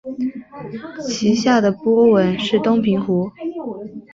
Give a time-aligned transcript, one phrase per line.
[1.07, 3.29] 其下的波纹是东平湖。